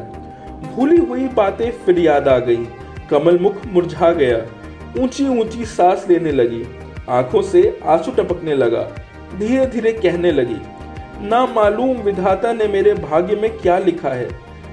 भूली 0.75 0.97
हुई 0.97 1.27
बातें 1.27 1.69
फिर 1.85 1.99
याद 1.99 2.27
आ 2.27 2.37
गई। 2.39 2.65
कमल 3.09 3.37
मुख 3.39 3.65
मुरझा 3.65 4.11
गया। 4.11 4.37
ऊँची 4.99 5.27
ऊँची 5.39 5.65
सांस 5.65 6.05
लेने 6.09 6.31
लगी। 6.31 6.63
आँखों 7.09 7.41
से 7.41 7.79
आँसू 7.85 8.11
टपकने 8.11 8.55
लगा। 8.55 8.81
धीरे 9.37 9.65
धीरे 9.65 9.91
कहने 9.93 10.31
लगी, 10.31 10.57
ना 11.21 11.45
मालूम 11.45 11.97
विधाता 11.97 12.53
ने 12.53 12.67
मेरे 12.67 12.93
भाग्य 12.93 13.35
में 13.35 13.49
क्या 13.57 13.77
लिखा 13.79 14.09
है। 14.09 14.27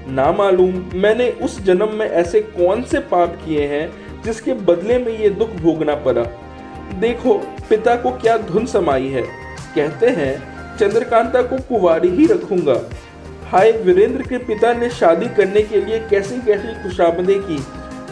ना 0.07 0.31
मालूम 0.31 0.83
मैंने 0.95 1.29
उस 1.43 1.59
जन्म 1.61 1.93
में 1.93 2.05
ऐसे 2.05 2.41
कौन 2.41 2.81
से 2.83 2.99
पाप 3.11 3.37
किए 3.45 3.67
हैं 3.67 4.21
जिसके 4.23 4.53
बदले 4.63 4.97
में 4.97 5.17
ये 5.19 5.29
दुख 5.29 5.49
भोगना 5.55 5.95
पड़ा। 5.97 6.23
देखो, 6.99 7.33
पिता 7.69 7.95
को 7.95 8.11
क्या 8.11 8.37
धुन 8.39 8.65
समाई 8.65 9.07
है। 9.07 9.21
कहते 9.75 10.07
हैं, 10.09 10.33
चंद्रकांता 10.77 11.41
को 11.41 11.57
कुवारी 11.59 12.09
ही 12.09 12.25
रखूँगा। 12.25 12.73
हाय 13.53 13.71
वीरेंद्र 13.77 14.21
के 14.21 14.37
पिता 14.37 14.71
ने 14.73 14.89
शादी 14.89 15.25
करने 15.29 15.61
के 15.63 15.79
लिए 15.81 15.97
कैसी 16.09 16.37
कैसी 16.45 16.73
खुशामदें 16.83 17.39
की, 17.39 17.57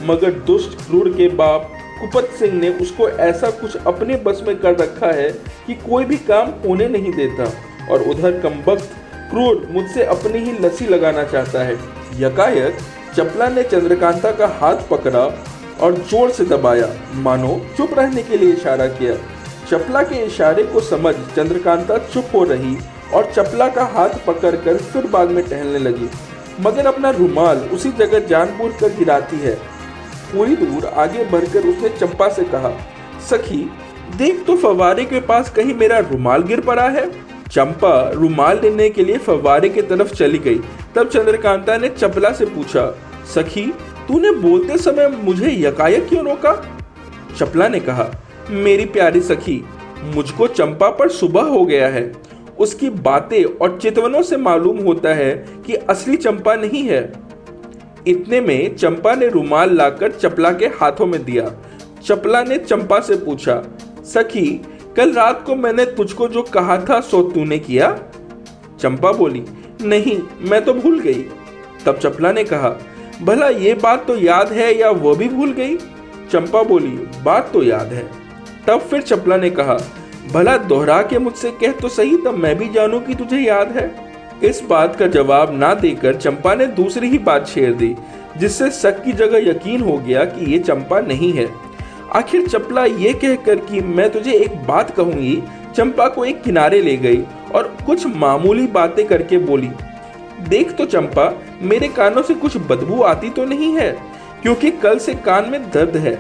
मगर 0.05 0.31
दुष्ट 0.47 0.75
क्रूर 0.79 1.09
के 1.09 1.27
बाप 1.35 1.71
कुपत 2.01 2.29
सिंह 2.39 2.53
ने 2.53 2.69
उसको 2.81 3.07
ऐसा 3.09 3.49
कुछ 3.51 3.75
अपने 3.77 4.15
बस 4.25 4.43
में 4.47 4.55
कर 4.57 4.75
रखा 4.77 5.11
है 5.11 5.29
कि 5.67 5.73
कोई 5.79 6.05
भी 6.05 6.17
काम 6.19 6.49
होने 6.67 6.87
नहीं 6.89 7.13
देता 7.13 7.49
और 7.91 8.03
उधर 8.09 8.39
कमबख्त 8.41 8.93
क्रूर 9.31 9.67
मुझसे 9.71 10.05
अपनी 10.07 10.39
ही 10.39 10.57
लस्सी 10.59 10.87
लगाना 10.87 11.23
चाहता 11.23 11.63
है। 11.63 11.75
यकायक 12.19 12.77
चपला 13.15 13.49
ने 13.49 13.63
चंद्रकांता 13.65 14.31
का 14.31 14.47
हाथ 14.61 14.87
पकड़ा 14.91 15.25
और 15.79 15.97
ज़ोर 16.01 16.31
से 16.31 16.45
दबाया। 16.45 16.93
मानो, 17.15 17.59
चुप 17.77 17.99
रहने 17.99 18.23
के 18.23 18.37
लिए 18.37 18.53
इशारा 18.53 18.87
किया। 18.89 19.15
चपला 19.67 20.03
के 20.03 20.23
इशारे 20.25 20.63
को 20.63 20.81
समझ 20.85 21.15
चंद्रकांता 21.35 21.97
चुप 22.07 22.35
हो 22.35 22.43
रही 22.45 22.77
और 23.13 23.31
चपला 23.31 23.67
का 23.67 23.83
हाथ 23.93 24.09
पकड़कर 24.27 24.77
फिर 24.83 25.07
बाद 25.07 25.31
में 25.31 25.43
टहलने 25.49 25.79
लगी। 25.79 26.09
मगर 26.59 26.85
अपना 26.85 27.09
रुमाल 27.09 27.57
उसी 27.73 27.91
जगह 27.91 28.27
जानबूझ 28.27 28.71
कर 28.75 28.89
गिराती 28.89 29.37
है। 29.37 29.55
थोड़ी 30.33 30.55
दूर 30.55 30.85
आगे 30.85 31.25
बढ़कर 31.25 31.67
उसने 31.67 31.89
चंपा 31.89 32.29
से 32.29 32.43
कहा, 32.43 32.71
सखी, 33.29 33.69
देख 34.17 34.45
तो 34.45 34.55
फवारे 34.57 35.05
के 35.05 35.19
पास 35.21 35.49
कहीं 35.49 35.73
मेरा 35.75 35.97
रुमाल 36.01 36.43
गिर 36.43 36.61
पड़ा 36.61 36.87
है? 36.89 37.09
चंपा 37.49 38.09
रुमाल 38.09 38.59
लेने 38.61 38.89
के 38.89 39.03
लिए 39.05 39.17
फवारे 39.17 39.69
की 39.69 39.81
तरफ़ 39.81 40.13
चली 40.13 40.37
गई। 40.39 40.59
तब 40.95 41.09
चंद्रकांता 41.09 41.77
ने 41.77 41.89
चपला 41.89 42.31
से 42.31 42.45
पूछा, 42.45 42.85
सखी, 43.35 43.65
तूने 44.07 44.31
बोलते 44.31 44.77
समय 44.77 45.07
मुझे 45.23 45.51
यकायक 45.57 46.07
क्यों 46.09 46.23
रोका? 46.25 46.53
चपला 47.37 47.67
ने 47.67 47.79
कहा, 47.79 48.09
मेरी 48.49 48.85
प्यारी 48.85 49.21
सखी, 49.21 49.63
मुझको 50.15 50.47
चंपा 50.47 50.89
पर 50.89 51.09
सुबह 51.09 51.41
हो 51.41 51.65
गया 51.65 51.87
है। 51.87 52.11
उसकी 52.61 52.89
बातें 52.89 53.43
और 53.43 53.77
चितवनों 53.79 54.21
से 54.21 54.37
मालूम 54.37 54.77
होता 54.77 55.13
है 55.13 55.31
कि 55.65 55.75
असली 55.89 56.17
चंपा 56.17 56.55
नहीं 56.55 56.83
है। 56.83 57.01
इतने 58.07 58.41
में 58.41 58.75
चंपा 58.75 59.13
ने 59.15 59.27
रुमाल 59.27 59.75
लाकर 59.75 60.11
चपला 60.11 60.51
के 60.51 60.65
हाथों 60.75 61.05
में 61.05 61.23
दिया। 61.23 61.51
चपला 62.03 62.43
ने 62.43 62.57
चंपा 62.57 62.99
से 62.99 63.15
पूछा, 63.15 63.61
सखी, 64.05 64.45
कल 64.97 65.13
रात 65.13 65.43
को 65.47 65.55
मैंने 65.55 65.85
तुझको 65.87 66.27
जो 66.27 66.41
कहा 66.43 66.77
था 66.89 66.99
सो 67.01 67.21
तूने 67.23 67.59
किया? 67.59 67.91
चंपा 68.79 69.11
बोली, 69.11 69.43
नहीं, 69.81 70.17
मैं 70.41 70.63
तो 70.65 70.73
भूल 70.73 70.99
गई। 70.99 71.25
तब 71.85 71.97
चपला 71.97 72.31
ने 72.31 72.43
कहा, 72.43 72.69
भला 73.21 73.47
ये 73.47 73.73
बात 73.73 74.05
तो 74.07 74.15
याद 74.17 74.51
है 74.51 74.73
या 74.79 74.89
वो 74.89 75.15
भी 75.15 75.29
भूल 75.29 75.51
गई? 75.51 75.75
चंपा 76.31 76.63
बोली, 76.63 76.97
बात 77.23 77.49
तो 77.53 77.63
याद 77.63 77.93
है। 77.93 78.09
तब 78.67 78.79
फिर 78.81 79.01
चपला 79.01 79.37
ने 79.37 79.49
कहा 79.49 79.77
भला 80.23 80.55
दोहरा 80.57 81.01
के 81.01 81.19
मुझसे 81.19 81.51
कह 81.51 81.71
तो 81.71 81.89
सही, 81.89 82.17
तब 82.17 82.37
मैं 82.37 82.57
भी 82.57 82.69
जानू 82.69 82.99
कि 82.99 83.15
तुझे 83.15 83.37
याद 83.37 83.71
है। 83.71 83.89
इस 84.43 84.61
बात 84.69 84.95
का 84.95 85.07
जवाब 85.07 85.53
ना 85.53 85.73
देकर 85.73 86.15
चंपा 86.15 86.53
ने 86.55 86.65
दूसरी 86.67 87.09
ही 87.09 87.17
बात 87.19 87.47
छेड़ 87.47 87.73
दी, 87.73 87.95
जिससे 88.37 88.69
शक 88.71 89.03
की 89.03 89.11
जगह 89.13 89.49
यकीन 89.49 89.81
हो 89.81 89.97
गया 89.97 90.25
कि 90.25 90.51
ये 90.51 90.59
चंपा 90.59 90.99
नहीं 90.99 91.31
है। 91.33 91.47
आखिर 92.13 92.47
चपला 92.47 92.85
ये 92.85 93.13
कहकर 93.13 93.55
कि 93.61 93.81
मैं 93.81 94.09
तुझे 94.09 94.33
एक 94.33 94.55
बात 94.67 94.95
कहूँगी, 94.95 95.41
चंपा 95.75 96.07
को 96.07 96.25
एक 96.25 96.41
किनारे 96.43 96.81
ले 96.81 96.95
गई 96.97 97.23
और 97.55 97.75
कुछ 97.85 98.05
मामूली 98.07 98.67
बातें 98.69 99.05
करके 99.07 99.37
बोली, 99.39 99.69
देख 100.49 100.71
तो 100.71 100.85
चंपा, 100.85 101.31
मेरे 101.61 101.87
कानों 101.87 102.21
से 102.21 102.33
कुछ 102.33 102.57
बदबू 102.61 103.01
आती 103.03 103.29
तो 103.29 103.45
नहीं 103.45 103.75
है, 103.75 103.91
क्योंकि 104.41 104.71
कल 104.73 104.99
से 104.99 105.13
कान 105.15 105.49
में 105.49 105.69
दर्द 105.71 105.97
है। 105.97 106.17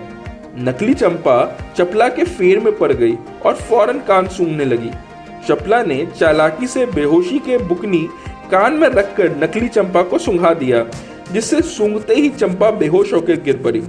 नकली 0.57 0.93
चंपा 0.93 1.57
चपला 1.77 2.07
के 2.09 2.23
फेर 2.23 2.59
में 2.59 2.77
पड़ 2.77 2.91
गई 2.93 3.17
और 3.45 3.55
फ़ौरन 3.55 3.99
कान 3.99 4.27
सूंघने 4.27 4.65
लगी। 4.65 4.91
चपला 5.47 5.81
ने 5.83 6.05
चालाकी 6.19 6.67
से 6.67 6.85
बेहोशी 6.85 7.39
के 7.39 7.57
बुकनी 7.57 8.07
कान 8.51 8.73
में 8.73 8.87
रखकर 8.87 9.35
नकली 9.37 9.67
चंपा 9.67 10.01
को 10.01 10.17
सुंघा 10.17 10.53
दिया, 10.53 10.85
जिससे 11.31 11.61
सूंघते 11.61 12.15
ही 12.15 12.29
चंपा 12.29 12.71
बेहोश 12.71 13.13
होकर 13.13 13.35
गिर 13.35 13.57
पड़ी। 13.57 13.83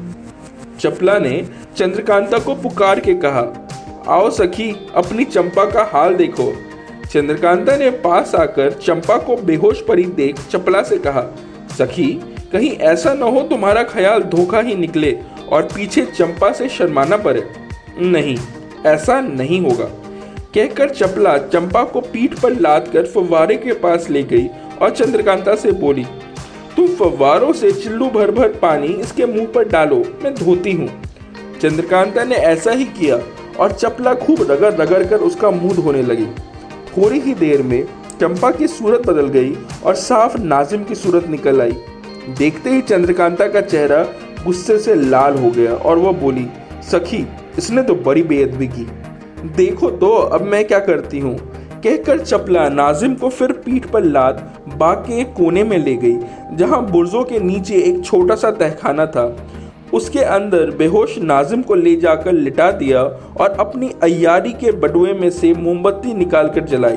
चपला 0.80 1.18
ने 1.18 1.44
चंद्रकांता 1.76 2.38
को 2.38 2.54
पुकार 2.54 3.00
के 3.00 3.14
कहा, 3.14 3.46
आओ 4.08 4.30
सखी, 4.30 4.70
अपनी 4.94 5.24
चंपा 5.24 5.64
का 5.64 5.82
हाल 5.92 6.14
देखो। 6.14 6.52
चंद्रकांता 7.12 7.76
ने 7.76 7.90
पास 7.90 8.34
आकर 8.34 8.72
चंपा 8.72 9.16
को 9.16 9.36
बेहोश 9.36 9.80
पड़ी 9.80 10.04
देख 10.04 10.48
चपला 10.50 10.82
से 10.82 10.98
कहा, 10.98 11.26
सखी, 11.78 12.12
कहीं 12.52 12.70
ऐसा 12.70 13.14
न 13.14 13.22
हो 13.22 13.42
तुम्हारा 13.42 13.82
ख्याल 13.82 14.22
धोखा 14.22 14.60
ही 14.60 14.74
निकले 14.74 15.10
और 15.52 15.62
पीछे 15.64 16.04
चंपा 16.06 16.52
से 16.52 16.68
शर्माना 16.68 17.16
पड़े। 17.16 17.42
नहीं, 18.00 18.36
ऐसा 18.86 19.20
नहीं 19.20 19.60
होगा। 19.60 19.84
कहकर 20.54 20.90
चपला 20.90 21.36
चंपा 21.38 21.82
को 21.84 22.00
पीठ 22.02 22.38
पर 22.40 22.58
लाद 22.60 22.88
कर 22.92 23.06
फव्वारे 23.06 23.56
के 23.56 23.72
पास 23.80 24.08
ले 24.10 24.22
गई 24.22 24.46
और 24.82 24.90
चंद्रकांता 24.90 25.54
से 25.54 25.72
बोली 25.72 26.04
तुम 26.76 26.86
फव्वारों 26.88 27.52
से 27.52 27.72
चिल्लू 27.72 28.08
भर 28.10 28.30
भर 28.30 28.48
पानी 28.58 28.86
इसके 28.86 29.26
मुँह 29.26 29.46
पर 29.46 29.68
डालो, 29.68 29.96
मैं 30.24 30.34
धोती 30.34 30.72
हूँ। 30.72 30.88
चंद्रकांता 31.60 32.24
ने 32.24 32.36
ऐसा 32.36 32.70
ही 32.70 32.84
किया 32.84 33.18
और 33.60 33.72
चपला 33.72 34.14
खूब 34.14 34.42
रगड़ 34.50 34.72
रगड़ 34.72 35.02
कर 35.04 35.20
उसका 35.20 35.50
मुँह 35.50 35.74
धोने 35.74 36.02
लगी। 36.02 36.26
थोड़ी 36.96 37.20
ही 37.20 37.34
देर 37.34 37.62
में 37.62 37.84
चंपा 38.20 38.50
की 38.50 38.66
सूरत 38.68 39.06
बदल 39.06 39.28
गई 39.28 39.56
और 39.84 39.94
साफ़ 39.94 40.36
नाजिम 40.38 40.84
की 40.84 40.94
सूरत 40.94 41.28
निकल 41.28 41.60
आई। 41.60 41.76
देखते 42.28 42.70
ही 42.70 42.80
चंद्रकांता 42.80 43.46
का 43.48 43.60
चेहरा 43.60 44.02
गुस्से 44.44 44.78
से 44.78 44.94
लाल 44.94 45.38
हो 45.38 45.50
गया 45.50 45.74
और 45.74 45.98
वह 45.98 46.12
बोली, 46.12 46.46
सखी, 46.90 47.26
इसने 47.58 47.82
तो 47.82 47.94
बड़ी 47.96 48.22
बेअदबी 48.22 48.68
की। 48.68 48.86
देखो 49.56 49.90
तो 49.90 50.08
अब 50.08 50.42
मैं 50.42 50.64
क्या 50.64 50.78
करती 50.80 51.18
हूँ? 51.18 51.36
कहकर 51.84 52.18
चपला 52.18 52.68
नाजिम 52.68 53.14
को 53.14 53.28
फिर 53.28 53.52
पीठ 53.54 53.86
पर 53.86 54.04
लाद 54.04 54.36
बाग 54.76 54.98
के 54.98 55.20
एक 55.20 55.32
कोने 55.32 55.64
में 55.64 55.76
ले 55.78 55.94
गई, 55.96 56.16
जहाँ 56.56 56.84
बुर्जों 56.90 57.22
के 57.24 57.38
नीचे 57.38 57.74
एक 57.74 58.04
छोटा 58.04 58.34
सा 58.34 58.50
तहखाना 58.50 59.06
था। 59.06 59.24
उसके 59.94 60.18
अंदर 60.18 60.70
बेहोश 60.70 61.16
नाजिम 61.18 61.62
को 61.62 61.74
ले 61.74 61.94
जाकर 61.96 62.32
लिटा 62.32 62.70
दिया 62.72 63.02
और 63.02 63.56
अपनी 63.60 63.90
अयारी 64.02 64.52
के 64.52 64.72
बटुए 64.72 65.12
में 65.12 65.28
से 65.30 65.52
मोमबत्ती 65.54 66.14
निकालकर 66.14 66.64
जलाई। 66.66 66.96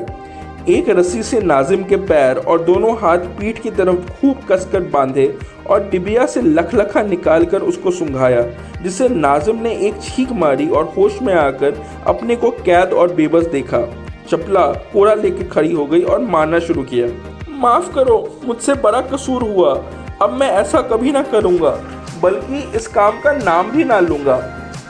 एक 0.68 0.88
रस्सी 0.88 1.22
से 1.22 1.40
नाजिम 1.40 1.82
के 1.84 1.96
पैर 1.96 2.36
और 2.38 2.62
दोनों 2.64 2.96
हाथ 2.98 3.18
पीठ 3.38 3.58
की 3.62 3.70
तरफ़ 3.70 4.08
खूब 4.10 4.40
कसकर 4.48 4.80
बांधे 4.90 5.26
और 5.66 5.88
डिबिया 5.90 6.24
से 6.26 6.40
लखलखा 6.42 7.02
निकालकर 7.02 7.62
उसको 7.62 7.90
सुंघाया, 7.90 8.42
जिससे 8.82 9.08
नाजिम 9.08 9.60
ने 9.62 9.74
एक 9.88 10.02
छींक 10.02 10.32
मारी 10.32 10.68
और 10.68 10.92
होश 10.96 11.20
में 11.22 11.32
आकर 11.34 11.80
अपने 12.06 12.36
को 12.36 12.50
कैद 12.50 12.92
और 12.92 13.14
बेबस 13.14 13.46
देखा। 13.46 13.84
चपला 14.28 14.66
कोड़ा 14.92 15.14
लेके 15.14 15.44
खड़ी 15.44 15.72
हो 15.72 15.86
गई 15.86 16.02
और 16.02 16.20
मारना 16.20 16.58
शुरू 16.58 16.82
किया। 16.84 17.08
माफ़ 17.52 17.94
करो, 17.94 18.18
मुझसे 18.46 18.74
बड़ा 18.76 19.00
कसूर 19.06 19.42
हुआ। 19.44 19.74
अब 20.22 20.36
मैं 20.40 20.50
ऐसा 20.52 20.82
कभी 20.84 21.12
ना 21.12 21.22
करूँगा, 21.24 21.80
बल्कि 22.22 22.70
इस 22.76 22.86
काम 22.88 23.20
का 23.20 23.32
नाम 23.34 23.70
भी 23.70 23.84
ना 23.84 24.00
लूँगा। 24.00 24.42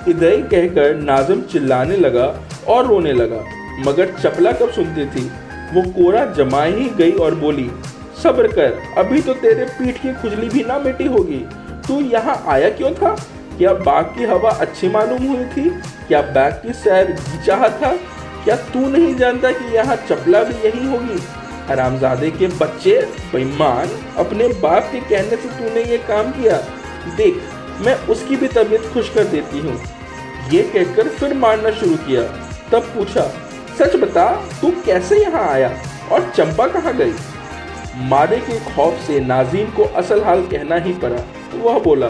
इधर 0.08 0.40
कहकर 0.42 0.94
नाजिम 0.96 1.42
चिल्लाने 1.42 1.96
लगा 1.98 2.34
और 2.68 2.86
रोने 2.86 3.12
लगा, 3.14 3.44
मगर 3.86 4.14
चपला 4.14 4.52
कब 4.52 4.70
सुनती 4.70 5.06
थी? 5.06 5.30
वो 5.74 5.82
कोरा 5.82 6.24
जमा 6.24 6.62
ही 6.62 6.88
गई 6.88 7.12
और 7.12 7.34
बोली, 7.34 7.70
सब्र 8.22 8.48
कर, 8.48 8.78
अभी 8.98 9.20
तो 9.22 9.34
तेरे 9.34 9.64
पीठ 9.64 9.96
की 9.96 10.12
खुजली 10.14 10.48
भी 10.48 10.64
ना 10.64 10.78
मिटी 10.78 11.04
होगी। 11.04 11.38
तू 11.86 12.00
यहाँ 12.00 12.44
आया 12.48 12.68
क्यों 12.70 12.90
था? 12.90 13.14
क्या 13.58 13.72
बाग 13.72 14.04
की 14.04 14.24
हवा 14.24 14.50
अच्छी 14.50 14.88
मालूम 14.88 15.26
हुई 15.26 15.44
थी? 15.44 15.68
क्या 16.08 16.20
बाग 16.22 16.52
की 16.52 16.72
सैर 16.72 17.16
चाह 17.46 17.68
था? 17.68 17.92
क्या 18.44 18.56
तू 18.56 18.88
नहीं 18.88 19.14
जानता 19.16 19.50
कि 19.50 19.74
यहाँ 19.74 19.96
चपला 19.96 20.42
भी 20.42 20.54
यही 20.68 20.86
होगी? 20.86 21.18
हरामजादे 21.68 22.30
के 22.30 22.46
बच्चे, 22.46 23.00
बेईमान, 23.32 23.88
अपने 24.18 24.48
बाप 24.48 24.88
के 24.92 25.00
कहने 25.00 25.36
से 25.36 25.48
तूने 25.48 25.82
ये 25.82 25.98
काम 25.98 26.30
किया। 26.30 26.56
देख, 27.16 27.40
मैं 27.80 27.94
उसकी 28.06 28.36
भी 28.36 28.48
तबीयत 28.48 28.90
खुश 28.92 29.08
कर 29.08 29.24
देती 29.24 29.58
हूँ। 29.58 29.80
ये 30.52 30.62
कहकर 30.62 31.08
फिर 31.08 31.34
मारना 31.34 31.70
शुरू 31.70 31.96
किया। 31.96 32.22
तब 32.72 32.82
पूछा 32.94 33.22
सच 33.78 33.96
बता, 33.96 34.26
तू 34.60 34.70
कैसे 34.86 35.20
यहाँ 35.20 35.48
आया 35.48 35.70
और 36.12 36.30
चंपा 36.36 36.66
कहाँ 36.66 36.96
गई? 36.96 37.12
मारे 38.08 38.36
के 38.36 38.58
खौफ 38.60 39.00
से 39.06 39.20
नाजीम 39.20 39.70
को 39.70 39.84
असल 39.96 40.22
हाल 40.22 40.42
कहना 40.42 40.76
ही 40.76 40.92
पड़ा। 40.92 41.22
वह 41.56 41.78
बोला, 41.78 42.08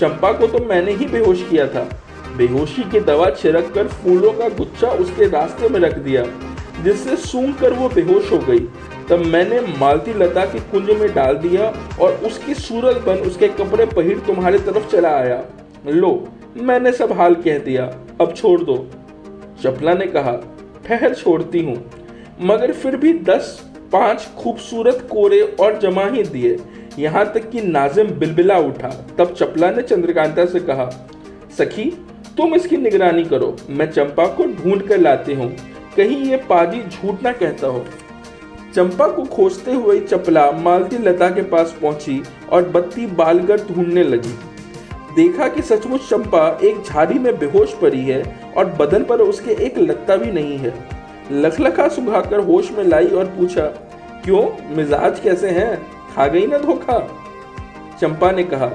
चंपा 0.00 0.32
को 0.32 0.46
तो 0.46 0.64
मैंने 0.64 0.92
ही 0.92 1.06
बेहोश 1.06 1.42
किया 1.50 1.66
था। 1.66 1.88
बेहोशी 2.36 2.82
की 2.82 3.00
दवा 3.00 3.30
छिड़क 3.30 3.70
कर 3.74 3.88
फूलों 3.88 4.32
का 4.32 4.48
गुच्छा 4.48 4.88
उसके 4.88 5.28
रास्ते 5.28 5.68
में 5.68 5.80
रख 5.80 5.98
दिया, 5.98 6.24
जिससे 6.82 7.16
सूंघ 7.16 7.54
कर 7.56 7.72
वो 7.72 7.88
बेहोश 7.88 8.32
हो 8.32 8.38
गई। 8.38 8.58
तब 9.08 9.24
मैंने 9.26 9.60
मालती 9.78 10.14
लता 10.14 10.44
के 10.44 10.58
कुंज 10.60 10.90
में 10.90 11.14
डाल 11.14 11.34
दिया 11.34 11.72
और 12.00 12.12
उसकी 12.26 12.54
सूरत 12.54 12.96
बन 12.96 13.14
उसके 13.14 13.48
कपड़े 13.48 13.86
पहिर 13.86 14.18
तुम्हारे 14.18 14.58
तरफ़ 14.58 14.90
चला 14.90 15.16
आया। 15.16 15.42
लो, 15.86 16.28
मैंने 16.56 16.92
सब 16.92 17.12
हाल 17.12 17.34
कह 17.34 17.58
दिया। 17.58 17.84
अब 18.20 18.34
छोड़ 18.36 18.60
दो। 18.60 18.76
चपला 19.62 19.94
ने 19.94 20.06
कहा 20.06 20.32
ठहर 20.86 21.14
छोड़ती 21.14 21.60
हूँ। 21.60 21.76
मगर 22.40 22.72
फिर 22.72 22.96
भी 22.96 23.12
दस, 23.12 23.60
पाँच 23.92 24.28
खूबसूरत 24.38 25.06
कोरे 25.10 25.40
और 25.60 25.78
जमा 25.78 26.06
ही 26.06 26.22
दिए। 26.22 26.58
यहाँ 26.98 27.24
तक 27.32 27.50
कि 27.50 27.60
नाजिम 27.60 28.10
बिलबिला 28.10 28.58
उठा। 28.58 28.88
तब 29.18 29.34
चपला 29.34 29.70
ने 29.70 29.82
चंद्रकांता 29.82 30.44
से 30.46 30.60
कहा, 30.60 30.88
सखी, 31.58 31.84
तुम 32.36 32.54
इसकी 32.54 32.76
निगरानी 32.76 33.24
करो। 33.24 33.56
मैं 33.70 33.90
चंपा 33.92 34.26
को 34.26 34.44
ढूंढ 34.44 34.82
कर 34.82 34.98
लाती 34.98 35.34
हूँ। 35.34 35.50
कहीं 35.96 36.16
ये 36.24 36.36
पाजी 36.36 36.82
झूठ 36.82 37.22
ना 37.22 37.32
कहता 37.32 37.66
हो। 37.66 37.84
चंपा 38.74 39.06
को 39.08 39.24
खोजते 39.24 39.72
हुए 39.72 40.00
चपला 40.00 40.50
मालती 40.52 40.98
लता 40.98 41.28
के 41.30 41.42
पास 41.42 41.76
पहुँची 41.82 42.22
और 42.52 42.68
बत्ती 42.68 43.06
बालकर 43.06 43.60
ढूँढने 43.60 44.02
लगी। 44.04 44.34
देखा 45.16 45.48
कि 45.48 45.62
सचमुच 45.62 46.08
चंपा 46.08 46.46
एक 46.62 46.82
झाड़ी 46.82 47.18
में 47.18 47.38
बेहोश 47.38 47.72
पड़ी 47.74 48.00
है 48.00 48.22
और 48.56 48.64
बदन 48.70 49.04
पर 49.04 49.20
उसके 49.20 49.50
एक 49.64 49.78
लत्ता 49.78 50.16
भी 50.16 50.30
नहीं 50.32 50.58
है। 50.58 50.72
लखलखा 51.32 51.88
सुखाकर 51.88 52.40
होश 52.40 52.70
में 52.72 52.82
लाई 52.84 53.06
और 53.06 53.24
पूछा, 53.26 53.66
क्यों? 54.24 54.42
मिजाज 54.76 55.20
कैसे 55.20 55.50
हैं? 55.50 55.76
खा 56.14 56.26
गई 56.26 56.46
ना 56.46 56.58
धोखा? 56.58 56.98
चंपा 58.00 58.30
ने 58.30 58.44
कहा, 58.44 58.70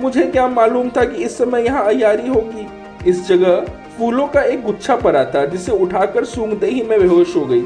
मुझे 0.00 0.22
क्या 0.22 0.46
मालूम 0.48 0.88
था 0.88 1.04
कि 1.04 1.24
इस 1.24 1.38
समय 1.38 1.64
यहाँ 1.64 1.84
अयारी 1.84 2.28
होगी। 2.28 2.66
इस 3.10 3.26
जगह 3.28 3.66
फूलों 3.98 4.26
का 4.26 4.42
एक 4.42 4.62
गुच्छा 4.62 4.96
पड़ा 4.96 5.24
था 5.24 5.44
जिसे 5.46 5.72
उठाकर 5.72 6.24
सूंघते 6.24 6.66
ही 6.66 6.82
मैं 6.82 7.00
बेहोश 7.00 7.36
हो 7.36 7.44
गई। 7.46 7.62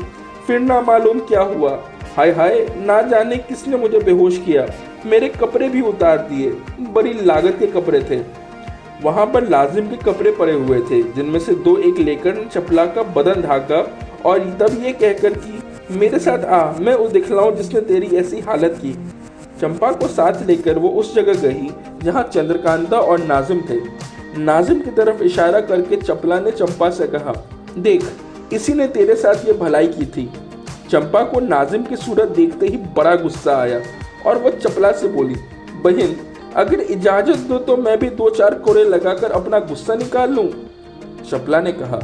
फिर 0.46 0.60
ना 0.60 0.80
मालूम 0.80 1.18
क्या 1.20 1.40
हुआ। 1.40 1.70
हाय 2.16 2.30
हाय, 2.30 2.66
ना 2.76 3.02
जाने 3.02 3.36
किसने 3.36 3.76
मुझे 3.76 3.98
बेहोश 3.98 4.38
किया। 4.38 4.66
मेरे 5.06 5.28
कपड़े 5.28 5.68
भी 5.68 5.80
उतार 5.80 6.18
दिए, 6.18 6.50
बड़ी 6.80 7.12
लागत 7.12 7.56
के 7.58 7.66
कपड़े 7.66 8.00
थे। 8.00 8.20
वहाँ 9.02 9.26
पर 9.26 9.48
लाजिम 9.48 9.88
के 9.88 9.96
कपड़े 9.96 10.30
पड़े 10.30 10.52
हुए 10.52 10.80
थे, 10.80 11.02
जिनमें 11.02 11.38
से 11.40 11.54
दो 11.54 11.76
एक 11.76 11.98
लेकर 11.98 12.48
चपला 12.52 12.86
का 12.86 13.02
बदन 13.02 13.42
ढाका 13.42 13.80
और 14.24 14.38
तब 14.60 14.82
ये 14.84 14.92
कहकर 14.92 15.32
कि, 15.32 15.62
मेरे 15.90 16.18
साथ 16.18 16.44
आ, 16.44 16.72
मैं 16.80 16.94
वो 16.94 17.08
दिखलाऊं 17.08 17.54
जिसने 17.54 17.80
तेरी 17.80 18.16
ऐसी 18.16 18.40
हालत 18.40 18.78
की। 18.82 18.92
चंपा 19.60 19.92
को 19.92 20.08
साथ 20.08 20.46
लेकर 20.46 20.78
वो 20.78 20.88
उस 20.88 21.14
जगह 21.14 21.34
गई, 21.34 21.70
जहाँ 22.02 22.22
चंद्रकांता 22.22 22.98
और 22.98 23.24
नाजिम 23.24 23.60
थे। 23.60 23.80
नाजिम 24.38 24.80
की 24.80 24.90
तरफ़ 24.90 25.22
इशारा 25.22 25.60
करके 25.60 25.96
चपला 25.96 26.40
ने 26.40 26.50
चंपा 26.50 26.90
से 26.90 27.06
कहा, 27.06 27.34
देख, 27.78 28.04
इसी 28.52 28.74
ने 28.74 28.88
तेरे 28.88 29.16
साथ 29.16 29.34
ये 29.34 29.52
भलाई 29.52 29.86
की 29.86 30.06
थी। 30.06 30.30
चंपा 30.90 31.22
को 31.24 31.40
नाजिम 31.40 31.82
की 31.82 31.96
सूरत 31.96 32.28
देखते 32.28 32.66
ही 32.66 32.76
बड़ा 32.96 33.14
गुस्सा 33.16 33.56
आया 33.56 33.80
और 34.26 34.38
वह 34.38 34.50
चपला 34.52 34.90
से 34.92 35.08
बोली, 35.08 35.34
बहन, 35.84 36.16
अगर 36.56 36.80
इजाज़त 36.80 37.38
दो 37.48 37.58
तो 37.58 37.76
मैं 37.76 37.98
भी 37.98 38.08
दो 38.10 38.28
चार 38.30 38.54
कोड़े 38.58 38.84
लगाकर 38.84 39.32
अपना 39.32 39.58
गुस्सा 39.60 39.94
निकाल 39.94 40.30
लूँ? 40.30 40.48
चपला 41.22 41.60
ने 41.60 41.72
कहा 41.72 42.00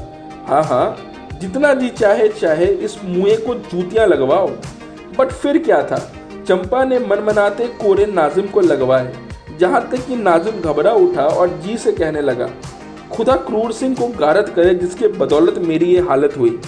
हाँ 0.49 0.63
हाँ 0.65 1.39
जितना 1.41 1.73
जी 1.75 1.89
चाहे 1.91 2.29
चाहे 2.31 2.67
इस 2.85 2.97
मुए 3.05 3.37
को 3.37 3.55
जूतियाँ 3.55 4.07
लगवाओ। 4.07 4.49
बट 5.19 5.31
फिर 5.33 5.59
क्या 5.59 5.83
था, 5.83 5.97
चंपा 6.47 6.85
ने 6.85 6.99
मनमनाते 6.99 7.67
कोरे 7.79 8.07
नाजिम 8.07 8.47
को 8.47 8.61
लगवाए, 8.61 9.13
जहाँ 9.59 9.81
तक 9.91 10.07
कि 10.07 10.17
नाजिम 10.17 10.61
घबरा 10.63 10.93
उठा 10.93 11.27
और 11.27 11.49
जी 11.61 11.77
से 11.79 11.93
कहने 11.93 12.21
लगा, 12.21 12.49
खुदा 13.13 13.37
क्रूर 13.39 13.73
सिंह 13.73 13.95
को 13.97 14.07
गारत 14.19 14.53
करे 14.57 14.75
जिसके 14.75 15.09
बदौलत 15.15 15.59
मेरी 15.61 15.87
ये 15.87 16.01
हालत 16.01 16.37
हुई। 16.39 16.59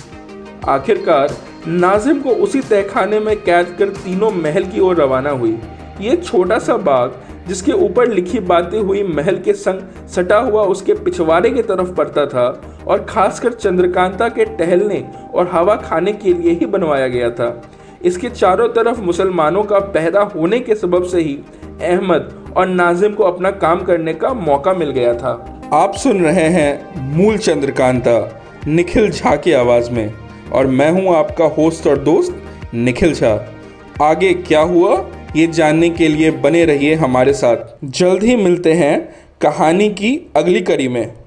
आखिरकार 0.69 1.37
नाजिम 1.69 2.19
को 2.21 2.31
उसी 2.31 2.61
तहखाने 2.61 3.19
में 3.21 3.37
कैद 3.37 3.67
कर 3.79 3.89
तीनों 3.89 4.31
महल 4.31 4.65
की 4.65 4.81
ओर 4.81 4.97
रवाना 4.97 5.31
हुई। 5.31 5.59
ये 6.01 6.17
छोटा 6.17 6.59
सा 6.59 6.77
बाग, 6.77 7.15
जिसके 7.49 7.73
ऊपर 7.73 8.09
लिखी 8.09 8.39
बातें 8.41 8.79
हुई, 8.81 9.03
महल 9.03 9.37
के 9.37 9.53
संग 9.53 10.09
सटा 10.09 10.39
हुआ 10.39 10.63
उसके 10.63 10.95
पिछवाड़े 10.95 11.51
की 11.51 11.63
तरफ़ 11.63 11.93
पड़ता 11.93 12.27
था 12.27 12.63
और 12.87 13.05
खासकर 13.05 13.53
चंद्रकांता 13.53 14.29
के 14.29 14.45
टहलने 14.45 15.05
और 15.35 15.49
हवा 15.53 15.77
खाने 15.77 16.13
के 16.13 16.35
लिए 16.35 16.53
ही 16.53 16.67
बनवाया 16.67 17.09
गया 17.09 17.31
था। 17.31 17.63
इसके 18.05 18.29
चारों 18.29 18.69
तरफ़ 18.69 19.01
मुसलमानों 19.01 19.63
का 19.63 19.79
पैदा 19.79 20.21
होने 20.21 20.61
के 20.61 20.75
सबब 20.75 21.05
से 21.05 21.21
ही 21.21 21.39
अहमद 21.83 22.53
और 22.57 22.67
नाजिम 22.67 23.13
को 23.13 23.25
अपना 23.25 23.51
काम 23.51 23.81
करने 23.81 24.15
का 24.15 24.35
मौका 24.35 24.73
मिल 24.73 24.91
गया 24.91 25.15
था। 25.15 25.61
आप 25.73 25.95
सुन 25.95 26.25
रहे 26.25 26.49
हैं 26.49 27.03
मूल 27.17 27.39
चंद्रकांता, 27.39 28.43
निखिल 28.67 29.11
झा 29.11 29.37
की 29.37 29.53
आवाज़ 29.53 29.91
में। 29.91 30.13
और 30.55 30.67
मैं 30.67 30.91
हूँ 30.91 31.15
आपका 31.17 31.45
होस्ट 31.45 31.87
और 31.87 31.99
दोस्त 31.99 32.43
निखिल 32.75 33.15
झा। 33.15 33.55
आगे 34.03 34.35
क्या 34.35 34.61
हुआ, 34.61 35.11
ये 35.37 35.47
जानने 35.47 35.91
के 35.91 36.09
लिए 36.09 36.31
बने 36.31 36.65
रहिए 36.65 36.95
हमारे 36.95 37.33
साथ। 37.33 37.57
जल्द 37.85 38.23
ही 38.23 38.37
मिलते 38.37 38.73
हैं 38.73 39.15
कहानी 39.41 39.89
की 39.89 40.33
अगली 40.37 40.61
कड़ी 40.61 40.89
में। 40.89 41.15